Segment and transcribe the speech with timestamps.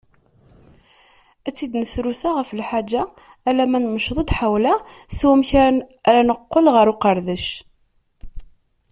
[1.47, 3.03] Ad tt-id-nesrusa ɣef lḥaǧa,
[3.49, 4.73] alma nemceḍ-d ḥawla
[5.17, 5.51] s wamek
[6.09, 7.45] ara neqqel ɣer uqerdac.